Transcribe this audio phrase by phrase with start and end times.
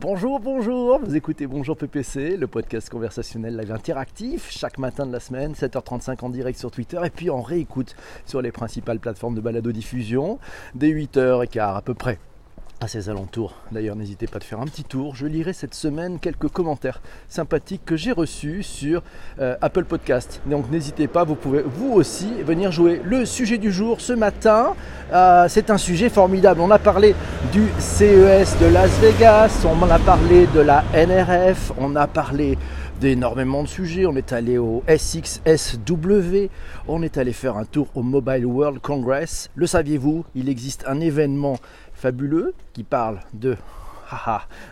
[0.00, 5.20] Bonjour, bonjour, vous écoutez Bonjour PPC, le podcast conversationnel live interactif, chaque matin de la
[5.20, 9.42] semaine, 7h35 en direct sur Twitter, et puis en réécoute sur les principales plateformes de
[9.42, 10.38] balado-diffusion,
[10.74, 12.18] dès 8h15 à peu près
[12.80, 13.54] à ses alentours.
[13.72, 15.14] D'ailleurs, n'hésitez pas de faire un petit tour.
[15.14, 19.02] Je lirai cette semaine quelques commentaires sympathiques que j'ai reçus sur
[19.38, 20.40] euh, Apple Podcast.
[20.46, 23.02] Donc n'hésitez pas, vous pouvez vous aussi venir jouer.
[23.04, 24.74] Le sujet du jour ce matin,
[25.12, 26.60] euh, c'est un sujet formidable.
[26.60, 27.14] On a parlé
[27.52, 32.56] du CES de Las Vegas, on a parlé de la NRF, on a parlé
[33.00, 34.04] d'énormément de sujets.
[34.04, 36.50] On est allé au SXSW,
[36.86, 39.50] on est allé faire un tour au Mobile World Congress.
[39.54, 41.56] Le saviez-vous Il existe un événement
[41.94, 43.56] fabuleux qui parle de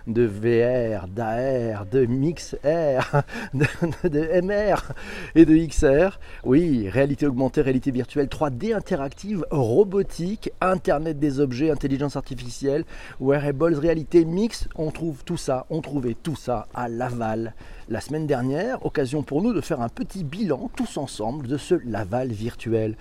[0.06, 3.22] de VR, d'AR, de MixR,
[3.54, 3.66] de,
[4.08, 4.92] de, MR
[5.34, 6.18] et de XR.
[6.44, 12.84] Oui, réalité augmentée, réalité virtuelle, 3D interactive, robotique, Internet des objets, intelligence artificielle,
[13.20, 14.68] wearables, réalité mix.
[14.76, 17.54] On trouve tout ça, on trouvait tout ça à Laval
[17.88, 18.84] la semaine dernière.
[18.84, 22.96] Occasion pour nous de faire un petit bilan tous ensemble de ce Laval virtuel.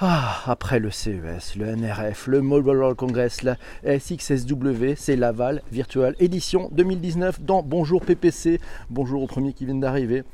[0.00, 6.16] Ah, après le CES, le NRF, le Mobile World Congress, la SXSW, c'est Laval Virtual
[6.18, 8.60] Édition 2019 dans Bonjour PPC.
[8.90, 10.24] Bonjour aux premiers qui viennent d'arriver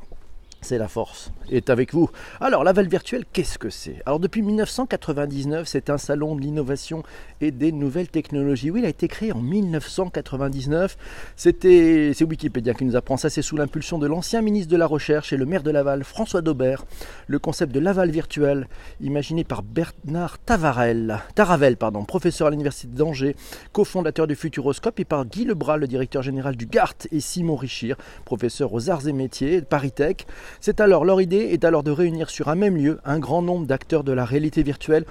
[0.61, 2.11] c'est la force, est avec vous.
[2.41, 4.03] Alors, Laval Virtuel, qu'est-ce que c'est?
[4.06, 7.03] Alors, depuis 1999, c'est un salon de l'innovation
[7.41, 8.70] et des nouvelles technologies.
[8.70, 10.97] Oui, il a été créé en 1999.
[11.36, 13.31] C'était, c'est Wikipédia qui nous apprend ça.
[13.31, 16.42] C'est sous l'impulsion de l'ancien ministre de la Recherche et le maire de Laval, François
[16.42, 16.84] Daubert.
[17.27, 18.69] Le concept de Laval Virtuel,
[19.00, 23.36] imaginé par Bernard Tavarel, Taravel, pardon, professeur à l'université d'Angers,
[23.72, 27.97] cofondateur du Futuroscope, et par Guy Lebras, le directeur général du GART, et Simon Richir,
[28.25, 30.16] professeur aux arts et métiers, Paris Tech.
[30.61, 33.67] C'est alors leur idée est alors de réunir sur un même lieu un grand nombre
[33.67, 35.05] d'acteurs de la réalité virtuelle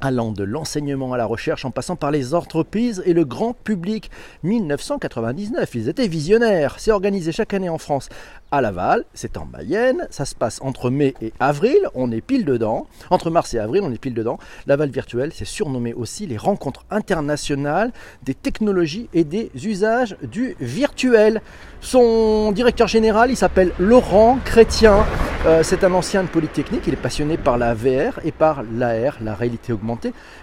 [0.00, 4.10] allant de l'enseignement à la recherche en passant par les entreprises et le grand public.
[4.42, 6.76] 1999, ils étaient visionnaires.
[6.78, 8.08] C'est organisé chaque année en France
[8.50, 12.44] à Laval, c'est en Mayenne, ça se passe entre mai et avril, on est pile
[12.44, 12.86] dedans.
[13.10, 14.38] Entre mars et avril, on est pile dedans.
[14.66, 21.42] Laval virtuel, c'est surnommé aussi les rencontres internationales des technologies et des usages du virtuel.
[21.80, 25.04] Son directeur général, il s'appelle Laurent Chrétien.
[25.46, 29.18] Euh, c'est un ancien de Polytechnique, il est passionné par la VR et par l'AR,
[29.20, 29.83] la réalité augmentée.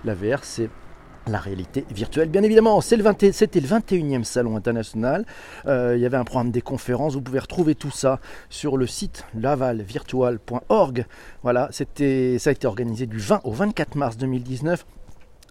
[0.05, 0.69] La VR, c'est
[1.27, 2.29] la réalité virtuelle.
[2.29, 3.03] Bien évidemment, c'était
[3.59, 5.25] le, 21e salon international.
[5.67, 7.13] Euh, il y avait un programme des conférences.
[7.13, 8.19] Vous pouvez retrouver tout ça
[8.49, 11.05] sur le site lavalvirtual.org.
[11.43, 14.85] Voilà, ça a été organisé du 20 au 24 mars 2019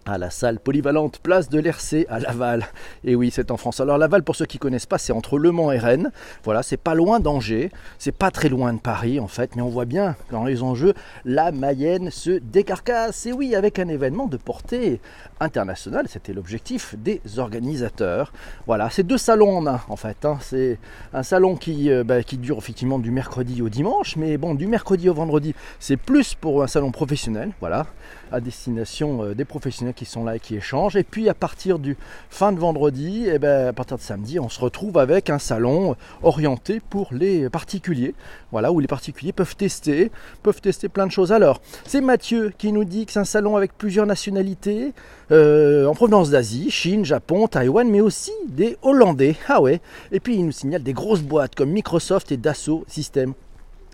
[0.05, 2.65] à la salle polyvalente place de l'RC à Laval.
[3.03, 3.79] Et oui, c'est en France.
[3.79, 6.11] Alors Laval, pour ceux qui connaissent pas, c'est entre Le Mans et Rennes.
[6.43, 9.69] Voilà, c'est pas loin d'Angers, c'est pas très loin de Paris en fait, mais on
[9.69, 10.93] voit bien dans les enjeux,
[11.25, 13.25] la Mayenne se décarcasse.
[13.25, 14.99] Et oui, avec un événement de portée
[15.39, 18.33] internationale, c'était l'objectif des organisateurs.
[18.67, 20.25] Voilà, c'est deux salons en un en fait.
[20.25, 20.37] Hein.
[20.41, 20.79] C'est
[21.13, 24.67] un salon qui, euh, bah, qui dure effectivement du mercredi au dimanche, mais bon, du
[24.67, 27.51] mercredi au vendredi, c'est plus pour un salon professionnel.
[27.59, 27.85] Voilà,
[28.31, 30.95] à destination euh, des professionnels qui sont là et qui échangent.
[30.95, 31.97] Et puis à partir du
[32.29, 35.39] fin de vendredi, et eh ben, à partir de samedi, on se retrouve avec un
[35.39, 38.15] salon orienté pour les particuliers.
[38.51, 40.11] Voilà, où les particuliers peuvent tester,
[40.43, 41.31] peuvent tester plein de choses.
[41.31, 44.93] Alors, c'est Mathieu qui nous dit que c'est un salon avec plusieurs nationalités,
[45.31, 49.35] euh, en provenance d'Asie, Chine, Japon, Taïwan, mais aussi des Hollandais.
[49.47, 49.81] Ah ouais.
[50.11, 53.33] Et puis il nous signale des grosses boîtes comme Microsoft et Dassault Systèmes.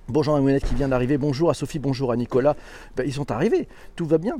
[0.09, 2.55] Bonjour à Mounette qui vient d'arriver, bonjour à Sophie, bonjour à Nicolas.
[2.95, 4.37] Ben, ils sont arrivés, tout va bien.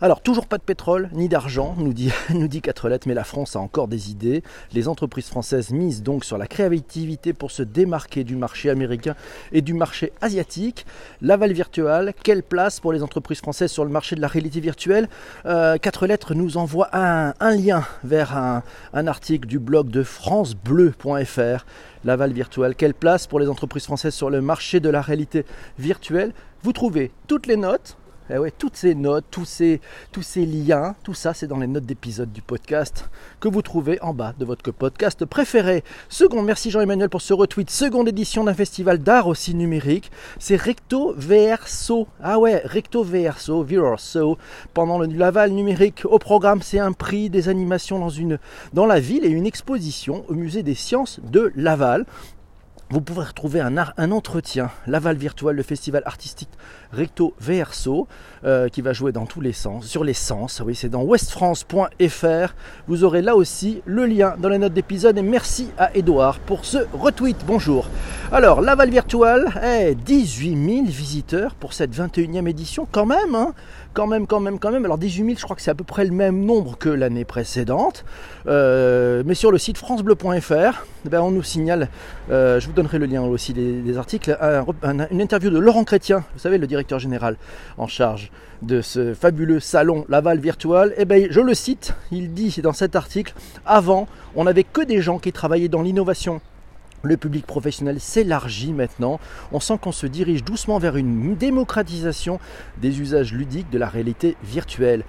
[0.00, 3.24] Alors, toujours pas de pétrole ni d'argent, nous dit, nous dit quatre lettres, mais la
[3.24, 4.42] France a encore des idées.
[4.72, 9.14] Les entreprises françaises misent donc sur la créativité pour se démarquer du marché américain
[9.52, 10.86] et du marché asiatique.
[11.22, 15.08] L'aval virtuel, quelle place pour les entreprises françaises sur le marché de la réalité virtuelle?
[15.46, 21.64] Euh, Quatre lettres nous envoie un, lien vers un, un article du blog de francebleu.fr.
[22.04, 25.46] L'aval virtuel, quelle place pour les entreprises françaises sur le marché de la réalité
[25.78, 26.32] virtuelle?
[26.62, 27.96] Vous trouvez toutes les notes
[28.30, 29.80] eh ouais, toutes ces notes, tous ces,
[30.46, 34.32] liens, tout ça, c'est dans les notes d'épisode du podcast que vous trouvez en bas
[34.38, 35.84] de votre podcast préféré.
[36.08, 37.68] Second, merci Jean-Emmanuel pour ce retweet.
[37.68, 40.10] Seconde édition d'un festival d'art aussi numérique.
[40.38, 42.08] C'est Recto Verso.
[42.22, 44.38] Ah ouais, Recto Verso, Verso.
[44.72, 48.08] Pendant le Laval numérique, au programme, c'est un prix, des animations
[48.72, 52.06] dans la ville et une exposition au musée des sciences de Laval.
[52.90, 56.50] Vous pourrez retrouver un, un entretien, Laval Virtuel, le festival artistique
[56.92, 58.06] Recto Verso,
[58.44, 60.62] euh, qui va jouer dans tous les sens, sur les sens.
[60.64, 62.54] Oui, c'est dans westfrance.fr.
[62.86, 65.16] Vous aurez là aussi le lien dans les notes d'épisode.
[65.16, 67.38] Et merci à Edouard pour ce retweet.
[67.46, 67.88] Bonjour.
[68.30, 69.46] Alors, Laval Virtuel,
[70.04, 73.34] 18 000 visiteurs pour cette 21e édition, quand même.
[73.34, 73.54] Hein
[73.94, 74.84] quand même, quand même, quand même.
[74.84, 77.24] Alors 18 000, je crois que c'est à peu près le même nombre que l'année
[77.24, 78.04] précédente.
[78.46, 80.52] Euh, mais sur le site francebleu.fr,
[81.06, 81.88] eh ben, on nous signale,
[82.30, 84.36] euh, je vous donnerai le lien aussi des, articles,
[84.82, 87.36] une interview de Laurent Chrétien, vous savez, le directeur général
[87.78, 88.30] en charge
[88.62, 90.90] de ce fabuleux salon Laval Virtual.
[90.90, 94.82] Et eh ben, je le cite, il dit dans cet article, avant, on n'avait que
[94.82, 96.40] des gens qui travaillaient dans l'innovation
[97.04, 99.20] le public professionnel s'élargit maintenant.
[99.52, 102.40] On sent qu'on se dirige doucement vers une démocratisation
[102.80, 105.04] des usages ludiques de la réalité virtuelle.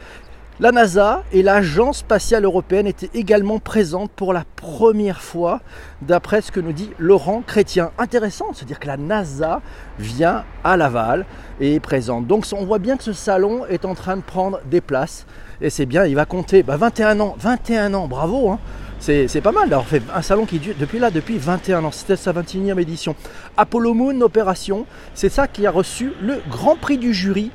[0.62, 5.59] La NASA et l'Agence spatiale européenne étaient également présentes pour la première fois,
[6.01, 7.92] d'après ce que nous dit Laurent Chrétien.
[7.97, 9.62] Intéressant de se dire que la NASA
[10.00, 11.25] vient à Laval
[11.59, 12.25] et est présente.
[12.25, 15.25] Donc on voit bien que ce salon est en train de prendre des places.
[15.59, 17.36] Et c'est bien, il va compter 21 bah, ans.
[17.38, 18.59] 21 ans, bravo hein.
[19.00, 21.92] C'est pas mal d'avoir fait un salon qui dure depuis là, depuis 21 ans.
[21.92, 23.15] C'était sa 21e édition.
[23.56, 27.51] Apollo Moon Opération, c'est ça qui a reçu le grand prix du jury.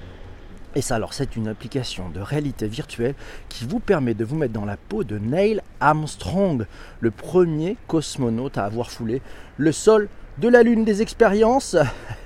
[0.76, 3.14] Et ça, alors, c'est une application de réalité virtuelle
[3.48, 6.64] qui vous permet de vous mettre dans la peau de Neil Armstrong,
[7.00, 9.20] le premier cosmonaute à avoir foulé
[9.56, 10.08] le sol
[10.40, 11.76] de la Lune, des expériences,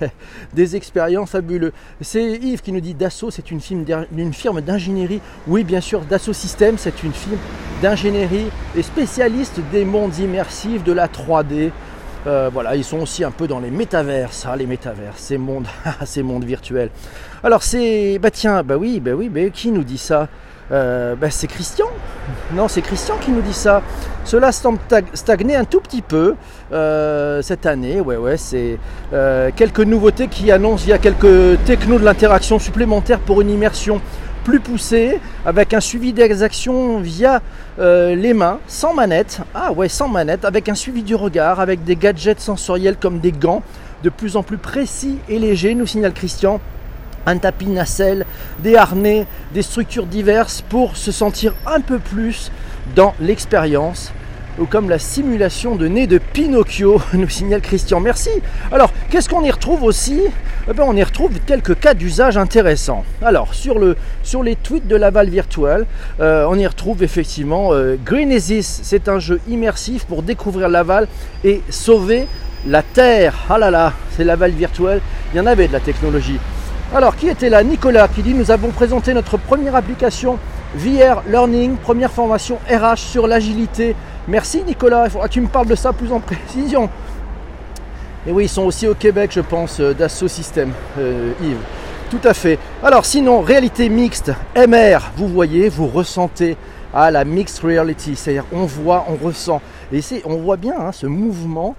[0.54, 1.72] des expériences fabuleuses.
[2.00, 5.20] C'est Yves qui nous dit Dassault, c'est une, firme d'ingénierie.
[5.48, 7.38] Oui, bien sûr, Dassault Systèmes, c'est une firme
[7.82, 8.46] d'ingénierie
[8.76, 11.72] et spécialiste des mondes immersifs, de la 3D.
[12.26, 15.66] Euh, voilà, ils sont aussi un peu dans les métaverses, ah, les métaverses, ces mondes,
[16.06, 16.90] ces mondes virtuels.
[17.42, 20.28] Alors c'est, bah tiens, bah oui, bah oui, bah qui nous dit ça?
[20.72, 21.86] Euh, bah, c'est Christian.
[22.52, 23.82] Non, c'est Christian qui nous dit ça.
[24.24, 24.78] Cela semble
[25.12, 26.34] stagner un tout petit peu
[26.72, 28.00] euh, cette année.
[28.00, 28.78] Ouais, ouais, c'est
[29.12, 34.00] euh, quelques nouveautés qui annoncent via quelques technos de l'interaction supplémentaire pour une immersion
[34.44, 37.40] plus poussée, avec un suivi des actions via
[37.78, 39.40] les mains, sans manette.
[39.54, 43.32] Ah ouais, sans manette, avec un suivi du regard, avec des gadgets sensoriels comme des
[43.32, 43.62] gants
[44.02, 46.60] de plus en plus précis et légers, nous signale Christian
[47.26, 48.24] un tapis nacelle,
[48.60, 52.50] des harnais, des structures diverses pour se sentir un peu plus
[52.94, 54.12] dans l'expérience
[54.58, 58.00] ou comme la simulation de nez de Pinocchio, nous signale Christian.
[58.00, 58.30] Merci.
[58.70, 60.20] Alors, qu'est-ce qu'on y retrouve aussi?
[60.68, 63.04] Eh bien, On y retrouve quelques cas d'usage intéressants.
[63.20, 65.86] Alors, sur, le, sur les tweets de Laval Virtual,
[66.20, 68.80] euh, on y retrouve effectivement euh, Greenesis.
[68.82, 71.08] C'est un jeu immersif pour découvrir Laval
[71.42, 72.26] et sauver
[72.66, 73.34] la Terre.
[73.50, 75.00] Ah là là, c'est Laval Virtual.
[75.32, 76.38] Il y en avait de la technologie.
[76.92, 77.62] Alors, qui était là?
[77.64, 80.38] Nicolas qui dit Nous avons présenté notre première application
[80.74, 83.96] VR Learning, première formation RH sur l'agilité.
[84.28, 86.88] Merci Nicolas, tu me parles de ça plus en précision.
[88.26, 91.58] Et oui, ils sont aussi au Québec, je pense, euh, d'Asso System, euh, Yves.
[92.10, 92.58] Tout à fait.
[92.82, 96.56] Alors, sinon, réalité mixte, MR, vous voyez, vous ressentez
[96.94, 99.60] à la mixed reality, c'est-à-dire on voit, on ressent.
[99.92, 101.74] Et on voit bien hein, ce mouvement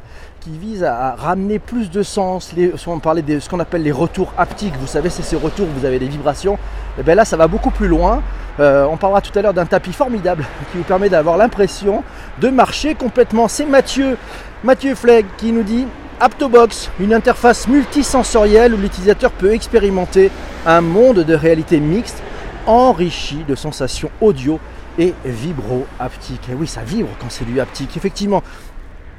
[0.46, 2.54] qui vise à ramener plus de sens.
[2.86, 4.76] On parlait de ce qu'on appelle les retours haptiques.
[4.80, 6.54] Vous savez, c'est ces retours vous avez des vibrations.
[6.54, 8.22] Et eh bien là, ça va beaucoup plus loin.
[8.60, 12.04] Euh, on parlera tout à l'heure d'un tapis formidable qui vous permet d'avoir l'impression
[12.40, 13.48] de marcher complètement.
[13.48, 14.18] C'est Mathieu,
[14.64, 15.88] Mathieu Flegg qui nous dit
[16.20, 20.30] Aptobox, une interface multisensorielle où l'utilisateur peut expérimenter
[20.68, 22.22] un monde de réalité mixte
[22.68, 24.60] enrichi de sensations audio
[24.98, 26.50] et vibro-haptiques.
[26.50, 27.98] Et oui, ça vibre quand c'est du haptique.
[27.98, 28.44] Effectivement,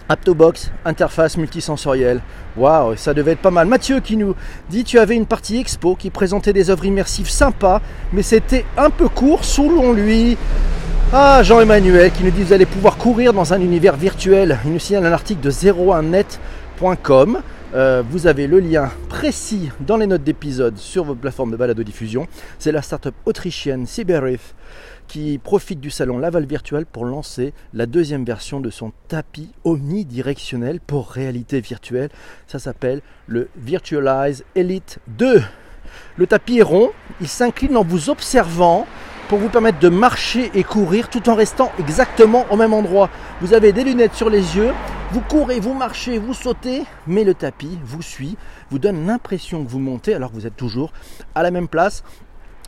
[0.08, 2.20] Aptobox, interface multisensorielle.
[2.56, 3.66] Waouh, ça devait être pas mal.
[3.66, 4.34] Mathieu qui nous
[4.70, 7.80] dit tu avais une partie expo qui présentait des œuvres immersives sympas,
[8.12, 10.36] mais c'était un peu court selon lui.
[11.12, 14.58] Ah, Jean-Emmanuel qui nous dit vous allez pouvoir courir dans un univers virtuel.
[14.64, 17.38] Il nous signale un article de 01net.com.
[17.74, 21.82] Euh, vous avez le lien précis dans les notes d'épisode sur votre plateforme de balado
[21.82, 22.26] diffusion.
[22.58, 24.54] C'est la startup autrichienne Cyberif
[25.08, 30.80] qui profite du salon Laval Virtual pour lancer la deuxième version de son tapis omnidirectionnel
[30.80, 32.10] pour réalité virtuelle.
[32.46, 35.42] Ça s'appelle le Virtualize Elite 2.
[36.16, 38.86] Le tapis est rond, il s'incline en vous observant
[39.28, 43.10] pour vous permettre de marcher et courir tout en restant exactement au même endroit.
[43.40, 44.72] Vous avez des lunettes sur les yeux,
[45.12, 48.36] vous courez, vous marchez, vous sautez, mais le tapis vous suit,
[48.70, 50.92] vous donne l'impression que vous montez alors que vous êtes toujours
[51.34, 52.04] à la même place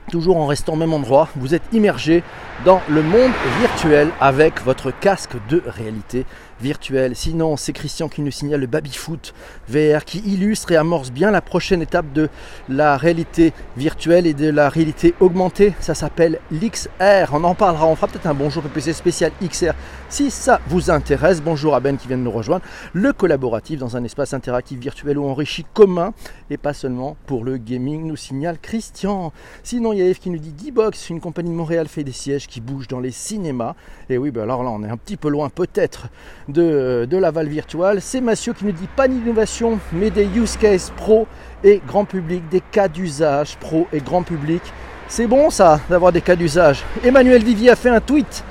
[0.09, 2.23] toujours en restant au même endroit, vous êtes immergé
[2.65, 6.27] dans le monde virtuel avec votre casque de réalité
[6.61, 7.15] virtuelle.
[7.15, 9.33] Sinon, c'est Christian qui nous signale le baby-foot
[9.69, 12.29] VR qui illustre et amorce bien la prochaine étape de
[12.69, 15.75] la réalité virtuelle et de la réalité augmentée.
[15.81, 17.33] Ça s'appelle l'XR.
[17.33, 19.73] On en parlera, on fera peut-être un bonjour PPC spécial XR
[20.09, 21.41] si ça vous intéresse.
[21.43, 22.65] Bonjour à Ben qui vient de nous rejoindre.
[22.93, 26.13] Le collaboratif dans un espace interactif virtuel ou enrichi commun
[26.51, 29.33] et pas seulement pour le gaming, nous signale Christian.
[29.63, 32.47] Sinon, y a Eve qui nous dit D-Box, une compagnie de Montréal fait des sièges
[32.47, 33.75] qui bougent dans les cinémas.
[34.09, 36.09] Et oui, ben alors là, on est un petit peu loin peut-être
[36.49, 38.01] de, de Laval Virtual.
[38.01, 41.27] C'est Mathieu qui nous dit pas d'innovation, mais des use cases pro
[41.65, 44.63] et grand public, des cas d'usage pro et grand public
[45.09, 46.85] C'est bon ça d'avoir des cas d'usage.
[47.05, 48.45] Emmanuel Vivier a fait un tweet.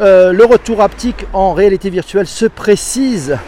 [0.00, 3.38] Euh, le retour haptique en réalité virtuelle se précise.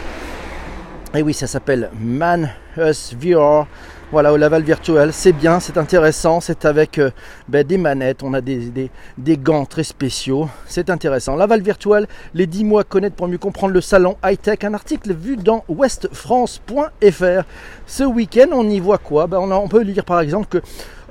[1.15, 3.65] Et oui, ça s'appelle Man Us VR.
[4.11, 7.11] Voilà, au Laval virtuel, c'est bien, c'est intéressant, c'est avec euh,
[7.47, 8.89] ben, des manettes, on a des,
[9.37, 11.35] gants très spéciaux, c'est intéressant.
[11.35, 15.13] Laval virtuel, les 10 mois à connaître pour mieux comprendre le salon high-tech, un article
[15.13, 17.43] vu dans westfrance.fr.
[17.85, 19.27] Ce week-end, on y voit quoi?
[19.27, 20.57] Ben, on, on, peut lire par exemple que,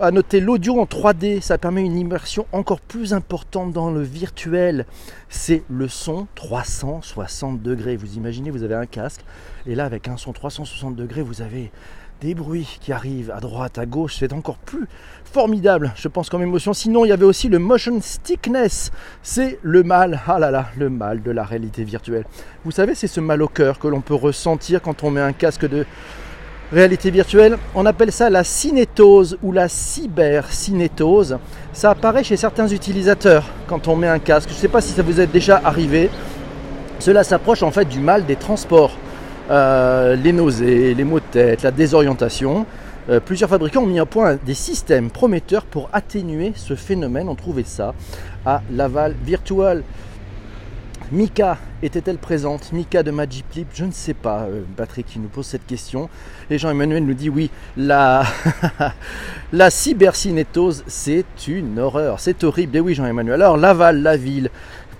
[0.00, 4.86] à noter l'audio en 3D, ça permet une immersion encore plus importante dans le virtuel.
[5.28, 7.94] C'est le son 360 degrés.
[7.96, 9.20] Vous imaginez, vous avez un casque,
[9.68, 11.70] et là avec un son 360 degrés, vous avez
[12.20, 14.86] des bruits qui arrivent à droite, à gauche, c'est encore plus
[15.24, 16.72] formidable, je pense, comme émotion.
[16.72, 18.90] Sinon, il y avait aussi le motion stickness,
[19.22, 22.24] c'est le mal, ah là là, le mal de la réalité virtuelle.
[22.64, 25.32] Vous savez, c'est ce mal au cœur que l'on peut ressentir quand on met un
[25.32, 25.86] casque de
[26.72, 27.56] réalité virtuelle.
[27.74, 31.38] On appelle ça la cinétose ou la cybercinétose.
[31.72, 34.48] Ça apparaît chez certains utilisateurs quand on met un casque.
[34.50, 36.10] Je ne sais pas si ça vous est déjà arrivé.
[36.98, 38.96] Cela s'approche en fait du mal des transports.
[39.50, 42.66] Euh, les nausées, les maux de tête, la désorientation.
[43.08, 47.30] Euh, plusieurs fabricants ont mis en point des systèmes prometteurs pour atténuer ce phénomène.
[47.30, 47.94] On trouvait ça
[48.44, 49.82] à Laval Virtual.
[51.10, 52.70] Mika était-elle présente?
[52.74, 56.10] Mika de Magiclip Je ne sais pas, euh, Patrick qui nous pose cette question.
[56.50, 58.24] Et Jean-Emmanuel nous dit oui, la,
[59.54, 62.76] la cybercinétose, c'est une horreur, c'est horrible.
[62.76, 63.40] Et oui, Jean-Emmanuel.
[63.40, 64.50] Alors, Laval, la ville,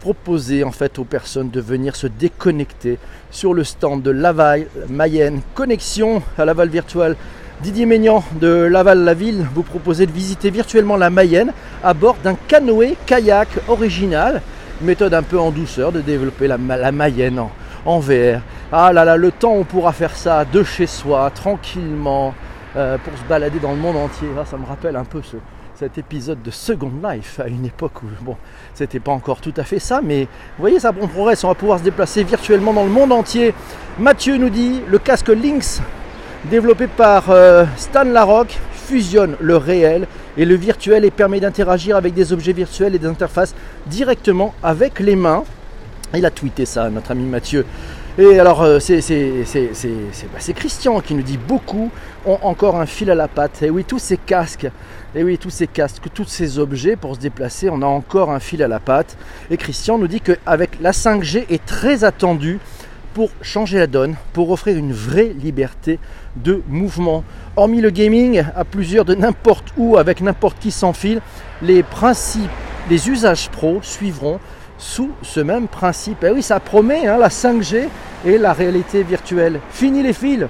[0.01, 2.99] proposer en fait aux personnes de venir se déconnecter
[3.31, 7.17] sur le stand de Laval Mayenne Connexion à Laval Virtual.
[7.63, 11.53] Didier Maignan de Laval-la-Ville vous proposez de visiter virtuellement la Mayenne
[11.83, 14.43] à bord d'un canoë kayak original.
[14.81, 17.43] méthode un peu en douceur de développer la, Mayenne
[17.85, 18.41] en, VR.
[18.71, 22.35] Ah là là, le temps on pourra faire ça de chez soi, tranquillement,
[22.77, 24.29] euh, pour se balader dans le monde entier.
[24.39, 25.37] Ah, ça me rappelle un peu ce,
[25.79, 28.35] cet épisode de Second Life à une époque où, bon,
[28.75, 31.55] c'était pas encore tout à fait ça, mais vous voyez, ça on progresse, on va
[31.55, 33.55] pouvoir se déplacer virtuellement dans le monde entier.
[33.97, 35.81] Mathieu nous dit le casque Lynx,
[36.51, 42.13] développé par euh, Stan Larocque, fusionne le réel et le virtuel et permet d'interagir avec
[42.13, 43.55] des objets virtuels et des interfaces
[43.87, 45.45] directement avec les mains.
[46.13, 47.65] Il a tweeté ça, notre ami Mathieu.
[48.21, 51.89] Et alors, euh, bah, c'est Christian qui nous dit beaucoup
[52.27, 53.63] ont encore un fil à la patte.
[53.63, 54.67] Et oui, tous ces casques,
[55.15, 58.41] et oui, tous ces casques, tous ces objets pour se déplacer, on a encore un
[58.41, 59.17] fil à la patte.
[59.53, 62.59] Et Christian nous dit qu'avec la 5G est très attendu
[63.15, 66.01] pour changer la donne, pour offrir une vraie liberté
[66.35, 67.23] de mouvement.
[67.55, 71.21] Hormis le gaming, à plusieurs de n'importe où, avec n'importe qui sans fil,
[71.63, 72.51] les principes,
[72.91, 74.41] les usages pro suivront
[74.79, 76.25] sous ce même principe.
[76.25, 77.89] Et oui, ça promet hein, la 5G
[78.25, 79.61] et la réalité virtuelle.
[79.71, 80.47] Fini les fils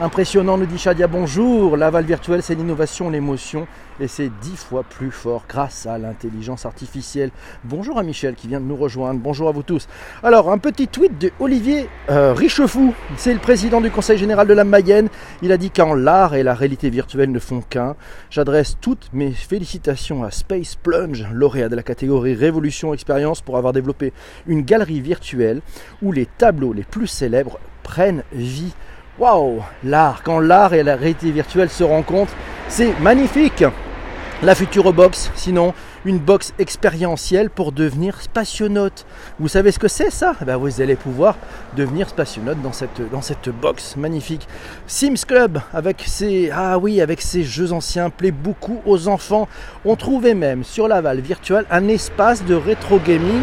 [0.00, 1.76] Impressionnant, nous dit Shadia, bonjour.
[1.76, 3.66] L'aval virtuel, c'est l'innovation, l'émotion,
[4.00, 7.30] et c'est dix fois plus fort grâce à l'intelligence artificielle.
[7.64, 9.20] Bonjour à Michel qui vient de nous rejoindre.
[9.20, 9.88] Bonjour à vous tous.
[10.22, 12.94] Alors, un petit tweet de Olivier euh, Richefou.
[13.16, 15.08] C'est le président du Conseil général de la Mayenne.
[15.42, 17.96] Il a dit quand l'art et la réalité virtuelle ne font qu'un,
[18.30, 23.72] j'adresse toutes mes félicitations à Space Plunge, lauréat de la catégorie Révolution Expérience, pour avoir
[23.72, 24.12] développé
[24.46, 25.60] une galerie virtuelle
[26.02, 28.74] où les tableaux les plus célèbres prennent vie.
[29.18, 32.34] Waouh L'art, quand l'art et la réalité virtuelle se rencontrent,
[32.68, 33.64] c'est magnifique
[34.40, 39.04] La future box, sinon une box expérientielle pour devenir spationaute.
[39.40, 40.36] Vous savez ce que c'est ça?
[40.40, 41.36] Eh ben, Vous allez pouvoir
[41.76, 44.46] devenir spationaute dans cette, dans cette box magnifique.
[44.86, 49.48] Sims Club, avec ses, ah oui, avec ses jeux anciens, plaît beaucoup aux enfants.
[49.84, 53.42] On trouvait même sur Laval virtuel un espace de rétro gaming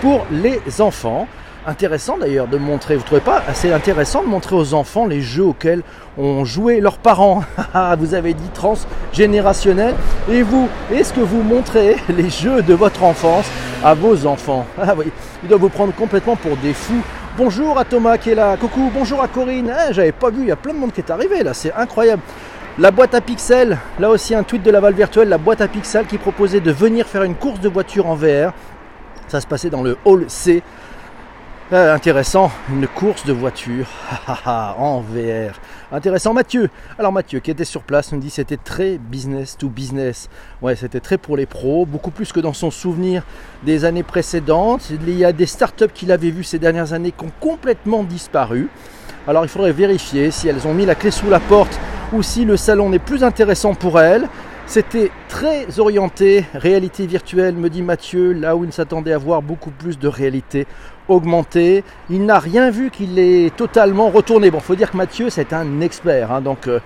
[0.00, 1.26] pour les enfants
[1.66, 5.44] intéressant d'ailleurs de montrer, vous trouvez pas assez intéressant de montrer aux enfants les jeux
[5.44, 5.82] auxquels
[6.16, 7.42] ont joué leurs parents
[7.74, 9.94] ah, Vous avez dit transgénérationnel.
[10.30, 13.46] Et vous, est-ce que vous montrez les jeux de votre enfance
[13.84, 14.64] à vos enfants?
[14.78, 15.06] Ah, oui,
[15.42, 17.02] Ils doivent vous prendre complètement pour des fous.
[17.36, 18.56] Bonjour à Thomas qui est là.
[18.56, 19.72] Coucou, bonjour à Corinne.
[19.90, 21.72] Eh, j'avais pas vu, il y a plein de monde qui est arrivé là, c'est
[21.72, 22.22] incroyable.
[22.78, 25.66] La boîte à pixels, là aussi un tweet de la Val Virtuelle, la boîte à
[25.66, 28.52] pixels qui proposait de venir faire une course de voiture en VR.
[29.28, 30.62] Ça se passait dans le hall C
[31.72, 33.86] euh, intéressant, une course de voiture
[34.46, 35.54] en VR.
[35.90, 36.70] Intéressant, Mathieu.
[36.96, 40.28] Alors Mathieu qui était sur place nous dit c'était très business to business.
[40.62, 43.24] Ouais, c'était très pour les pros, beaucoup plus que dans son souvenir
[43.64, 44.90] des années précédentes.
[44.90, 48.68] Il y a des startups qu'il avait vues ces dernières années qui ont complètement disparu.
[49.26, 51.80] Alors il faudrait vérifier si elles ont mis la clé sous la porte
[52.12, 54.28] ou si le salon n'est plus intéressant pour elles.
[54.68, 59.70] C'était très orienté réalité virtuelle, me dit Mathieu, là où il s'attendait à voir beaucoup
[59.70, 60.66] plus de réalité
[61.08, 61.84] augmentée.
[62.10, 64.50] Il n'a rien vu qu'il est totalement retourné.
[64.50, 66.66] Bon, faut dire que Mathieu, c'est un expert, hein, donc.
[66.66, 66.80] Euh,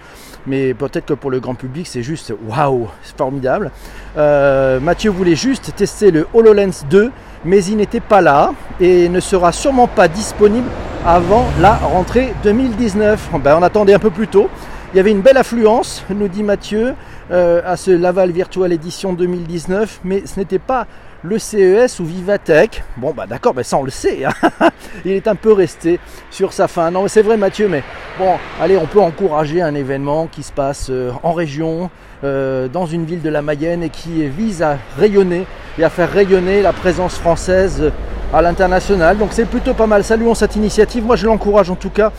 [0.46, 3.70] mais peut-être que pour le grand public, c'est juste waouh, c'est formidable.
[4.16, 7.10] Euh, Mathieu voulait juste tester le HoloLens 2,
[7.44, 10.68] mais il n'était pas là et ne sera sûrement pas disponible
[11.06, 13.30] avant la rentrée 2019.
[13.42, 14.48] Ben, on attendait un peu plus tôt.
[14.92, 16.94] Il y avait une belle affluence, nous dit Mathieu,
[17.30, 20.86] euh, à ce Laval Virtual Edition 2019, mais ce n'était pas
[21.22, 22.82] le CES ou Vivatech.
[22.96, 24.24] Bon, bah d'accord, mais ça on le sait.
[24.24, 24.70] Hein.
[25.04, 26.90] Il est un peu resté sur sa fin.
[26.90, 27.82] Non, c'est vrai, Mathieu, mais
[28.18, 31.90] bon, allez, on peut encourager un événement qui se passe euh, en région,
[32.24, 35.46] euh, dans une ville de la Mayenne et qui vise à rayonner
[35.78, 37.92] et à faire rayonner la présence française
[38.32, 39.18] à l'international.
[39.18, 40.04] Donc c'est plutôt pas mal.
[40.04, 41.04] Saluons cette initiative.
[41.04, 42.12] Moi, je l'encourage en tout cas.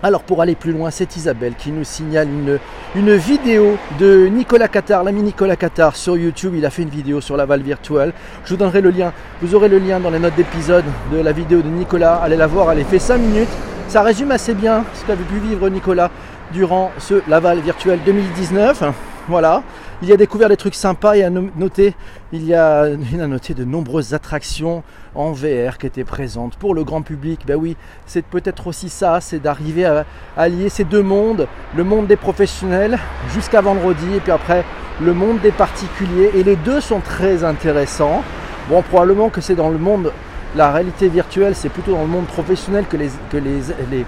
[0.00, 2.28] Alors pour aller plus loin, c'est Isabelle qui nous signale
[2.94, 6.54] une, vidéo de Nicolas Qatar, l'ami Nicolas Qatar sur YouTube.
[6.56, 8.12] Il a fait une vidéo sur la Val virtuelle.
[8.44, 9.12] Je vous donnerai le lien.
[9.42, 12.14] Vous aurez le lien dans les notes d'épisode de la vidéo de Nicolas.
[12.22, 13.48] Allez la voir, elle est fait 5 minutes.
[13.88, 16.12] Ça résume assez bien ce qu'avait pu vivre Nicolas
[16.52, 18.84] durant ce Laval virtuel 2019.
[19.28, 19.62] Voilà.
[20.02, 21.94] Il a découvert des trucs sympas et à noter,
[22.32, 24.82] il y a, noté de nombreuses attractions
[25.14, 27.40] en VR qui étaient présentes pour le grand public.
[27.46, 30.06] Ben oui, c'est peut-être aussi ça, c'est d'arriver à
[30.36, 32.98] allier ces deux mondes, le monde des professionnels
[33.34, 34.64] jusqu'à vendredi et puis après
[35.02, 36.30] le monde des particuliers.
[36.34, 38.22] Et les deux sont très intéressants.
[38.70, 40.10] Bon, probablement que c'est dans le monde,
[40.56, 44.04] la réalité virtuelle, c'est plutôt dans le monde professionnel que les, que les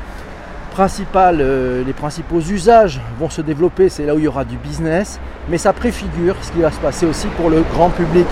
[1.16, 5.20] euh, les principaux usages vont se développer, c'est là où il y aura du business,
[5.49, 8.26] mais ça préfigure ce qui va se passer aussi pour le grand public.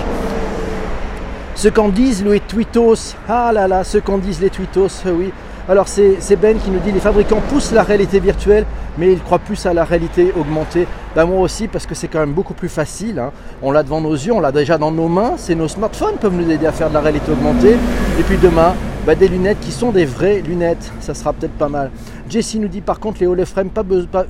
[1.55, 5.33] Ce qu'en disent les tweetos, ah là là, ce qu'en disent les tweetos, oui.
[5.69, 8.65] Alors c'est Ben qui nous dit les fabricants poussent la réalité virtuelle,
[8.97, 10.87] mais ils croient plus à la réalité augmentée.
[11.15, 13.19] Ben moi aussi parce que c'est quand même beaucoup plus facile.
[13.19, 13.33] Hein.
[13.61, 15.35] On l'a devant nos yeux, on l'a déjà dans nos mains.
[15.37, 17.77] C'est nos smartphones qui peuvent nous aider à faire de la réalité augmentée.
[18.19, 18.73] Et puis demain,
[19.05, 20.91] ben, des lunettes qui sont des vraies lunettes.
[21.01, 21.91] Ça sera peut-être pas mal.
[22.29, 23.85] Jessie nous dit par contre les Holoframe, pas,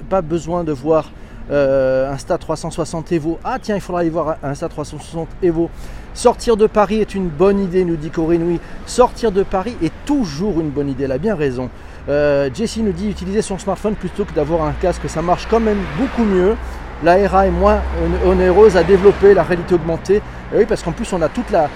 [0.09, 1.11] pas, besoin de voir
[1.51, 3.39] euh, Insta 360 Evo.
[3.43, 5.71] Ah tiens, il faudra aller voir Insta 360 Evo.
[6.15, 8.45] Sortir de Paris est une bonne idée, nous dit Corinne.
[8.47, 11.71] Oui, sortir de Paris est toujours une bonne idée, elle a bien raison.
[12.09, 15.61] Euh, Jessie nous dit utiliser son smartphone plutôt que d'avoir un casque, ça marche quand
[15.61, 16.57] même beaucoup mieux.
[17.05, 17.81] La RA est moins
[18.27, 20.21] onéreuse à développer la réalité augmentée.
[20.53, 21.69] oui, parce qu'en plus on a toute la,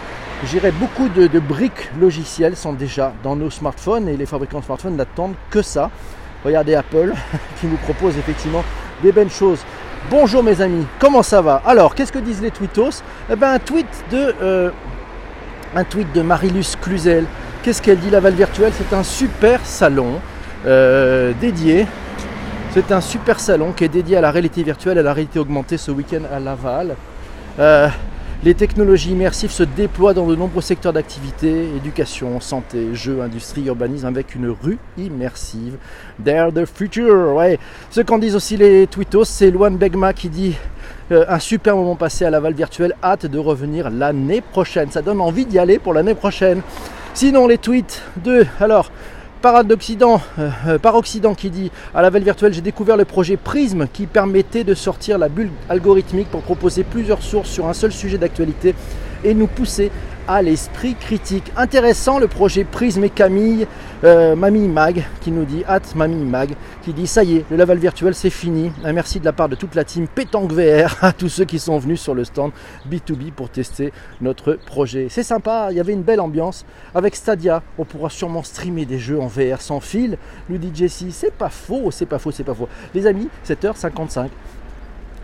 [0.45, 4.97] J'irais beaucoup de, briques logicielles sont déjà dans nos smartphones et les fabricants de smartphones
[4.97, 5.91] n'attendent que ça.
[6.45, 7.13] Regardez Apple
[7.61, 8.65] qui nous propose effectivement
[9.03, 9.61] des belles choses.
[10.11, 11.63] Bonjour mes amis, comment ça va?
[11.65, 13.03] Alors, qu'est-ce que disent les tweetos?
[13.31, 14.71] Eh ben, un tweet de euh,
[15.77, 17.25] un tweet de Marilus Cluzel.
[17.63, 20.21] Qu'est-ce qu'elle dit Laval Virtuel C'est un super salon
[20.67, 21.87] euh, dédié.
[22.71, 25.77] C'est un super salon qui est dédié à la réalité virtuelle, à la réalité augmentée
[25.77, 26.97] ce week-end à Laval.
[27.61, 27.89] Euh,
[28.45, 34.07] les technologies immersives se déploient dans de nombreux secteurs d'activité, éducation, santé, jeux, industrie, urbanisme,
[34.07, 35.77] avec une rue immersive.
[36.23, 37.61] They're the future, ouais.
[37.91, 40.57] Ce qu'en disent aussi les tweetos, c'est Luan Begma qui dit
[41.13, 44.91] euh, un super moment passé à Laval virtuel, hâte de revenir l'année prochaine.
[44.91, 46.63] Ça donne envie d'y aller pour l'année prochaine.
[47.15, 48.45] Sinon, les tweets de.
[48.59, 48.91] Alors,
[49.45, 50.19] Euh,
[50.69, 54.07] euh, par Occident qui dit à la veille virtuelle, j'ai découvert le projet Prism qui
[54.07, 58.77] permettait de sortir la bulle algorithmique pour proposer plusieurs sources sur un seul sujet d'actualité
[59.25, 59.91] et nous pousser
[60.29, 61.53] à l'esprit critique.
[61.57, 63.67] Intéressant le projet Prisme et Camille,
[64.05, 66.51] euh, Mamie Mag, qui nous dit, at Mamie Mag,
[66.83, 68.73] qui dit, ça y est, le level virtuel c'est fini.
[68.85, 71.79] Merci de la part de toute la team Pétanque VR à tous ceux qui sont
[71.79, 72.53] venus sur le stand
[72.91, 75.07] B2B pour tester notre projet.
[75.11, 76.65] C'est sympa, il y avait une belle ambiance.
[76.95, 81.13] Avec Stadia, on pourra sûrement streamer des jeux en VR sans fil, nous dit Jessie.
[81.13, 82.69] C'est pas faux, c'est pas faux, c'est pas faux.
[82.95, 84.29] Les amis, 7h55.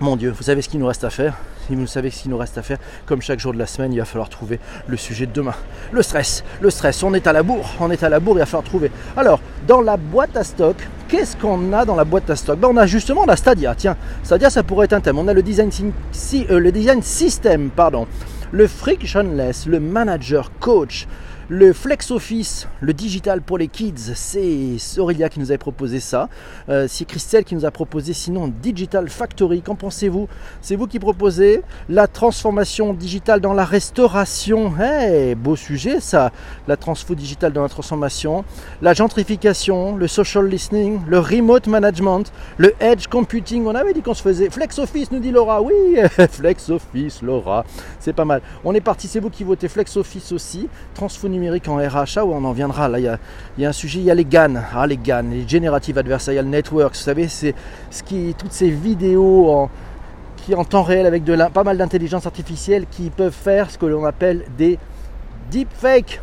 [0.01, 1.35] Mon Dieu, vous savez ce qu'il nous reste à faire?
[1.67, 3.93] Si vous savez ce qu'il nous reste à faire, comme chaque jour de la semaine,
[3.93, 5.55] il va falloir trouver le sujet de demain.
[5.91, 8.39] Le stress, le stress, on est à la bourre, on est à la bourre, il
[8.39, 8.93] va falloir trouver.
[9.17, 10.77] Alors, dans la boîte à stock,
[11.09, 12.61] qu'est-ce qu'on a dans la boîte à stock?
[12.61, 15.19] Ben, On a justement la Stadia, tiens, Stadia ça pourrait être un thème.
[15.19, 15.71] On a le design,
[16.49, 18.07] euh, le design system, pardon,
[18.53, 21.09] le frictionless, le manager coach,
[21.51, 26.29] le Flex Office, le digital pour les kids, c'est Aurélia qui nous avait proposé ça.
[26.69, 29.63] Euh, c'est Christelle qui nous a proposé sinon Digital Factory.
[29.63, 30.29] Qu'en pensez-vous?
[30.61, 34.75] C'est vous qui proposez la transformation digitale dans la restauration.
[34.79, 36.33] Hey, beau sujet ça.
[36.67, 38.45] La transfo digitale dans la transformation.
[38.83, 43.65] La gentrification, le social listening, le remote management, le edge computing.
[43.65, 44.51] On avait dit qu'on se faisait.
[44.51, 45.63] Flex Office nous dit Laura.
[45.63, 45.97] Oui,
[46.31, 47.65] Flex Office, Laura.
[48.01, 48.43] C'est pas mal.
[48.67, 50.69] On est parti, c'est vous qui votez Flex Office aussi.
[50.93, 52.89] Transfo numérique en RHA, où on en viendra.
[52.89, 53.19] Là, il
[53.59, 56.47] y a, un sujet, il y a les GAN, ah, les GAN, les Generative Adversarial
[56.47, 56.95] Networks.
[56.95, 57.55] Vous savez, c'est
[57.91, 59.71] ce qui, toutes ces vidéos en
[60.37, 63.85] qui en temps réel avec de pas mal d'intelligence artificielle qui peuvent faire ce que
[63.85, 64.79] l'on appelle des
[65.51, 66.21] deepfakes.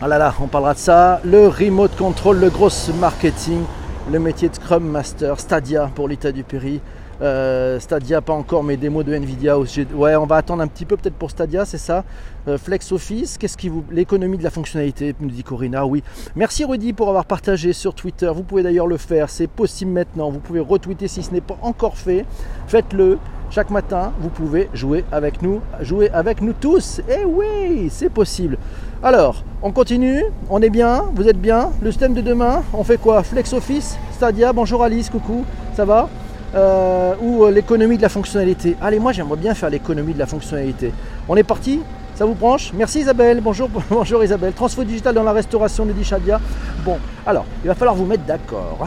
[0.00, 1.20] Ah là là, on parlera de ça.
[1.24, 3.62] Le remote control, le gros marketing,
[4.10, 6.80] le métier de Scrum Master, Stadia pour l'état du Péri.
[7.22, 9.58] Euh, Stadia, pas encore, mais démo de Nvidia.
[9.58, 12.04] Ouais, on va attendre un petit peu peut-être pour Stadia, c'est ça.
[12.46, 13.84] Euh, Flex Office, qu'est-ce qui vous.
[13.90, 16.02] L'économie de la fonctionnalité, nous dit Corinna, oui.
[16.34, 18.30] Merci Rudy pour avoir partagé sur Twitter.
[18.34, 20.30] Vous pouvez d'ailleurs le faire, c'est possible maintenant.
[20.30, 22.24] Vous pouvez retweeter si ce n'est pas encore fait.
[22.66, 23.18] Faites-le.
[23.48, 27.00] Chaque matin, vous pouvez jouer avec nous, jouer avec nous tous.
[27.08, 28.58] Eh oui, c'est possible.
[29.04, 31.70] Alors, on continue, on est bien, vous êtes bien?
[31.80, 33.22] Le système de demain, on fait quoi?
[33.22, 35.44] Flex Office, Stadia, bonjour Alice, coucou,
[35.76, 36.08] ça va?
[36.56, 38.76] Euh, Ou euh, l'économie de la fonctionnalité.
[38.80, 40.92] Allez, moi j'aimerais bien faire l'économie de la fonctionnalité.
[41.28, 41.80] On est parti
[42.16, 42.72] ça vous branche?
[42.72, 43.42] Merci Isabelle.
[43.42, 44.54] Bonjour, bonjour Isabelle.
[44.54, 46.40] Transfo digital dans la restauration, nous dit Shadia.
[46.82, 48.86] Bon, alors, il va falloir vous mettre d'accord.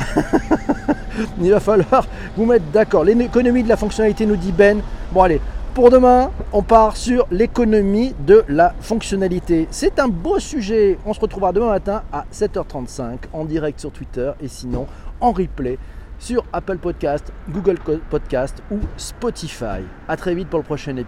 [1.39, 3.03] il va falloir vous mettre d'accord.
[3.03, 4.81] L'économie de la fonctionnalité, nous dit Ben.
[5.11, 5.39] Bon, allez,
[5.75, 9.67] pour demain, on part sur l'économie de la fonctionnalité.
[9.69, 10.97] C'est un beau sujet.
[11.05, 14.87] On se retrouvera demain matin à 7h35 en direct sur Twitter et sinon
[15.21, 15.77] en replay
[16.19, 17.77] sur Apple Podcast, Google
[18.09, 19.81] Podcast ou Spotify.
[20.07, 21.07] A très vite pour le prochain épisode.